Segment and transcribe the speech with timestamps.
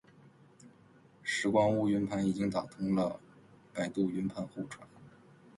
[1.21, 3.19] 拾光坞云盘已经打通了
[3.71, 4.87] 百度网盘互传